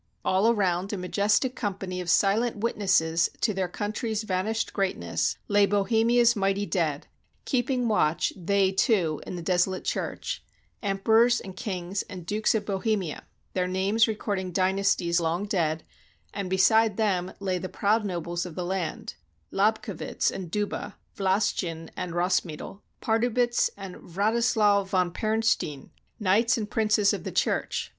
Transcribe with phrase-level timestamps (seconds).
[0.25, 6.35] All around, a majestic company of silent witnesses to their country's vanished greatness, lay Bohemia's
[6.35, 7.05] mighty dead—
[7.45, 10.43] keeping watch they, too, in the desolate church:
[10.81, 15.83] emperors and kings and dukes of Bohemia, their names recording dynasties long dead;
[16.33, 19.13] and beside them lay the proud nobles of the land:
[19.53, 26.71] Lobkowitz and Duba, Wlas chin and Rozmital, Pardubitz and Wratislaw von Pern stein, knights and
[26.71, 27.89] princes of the Church.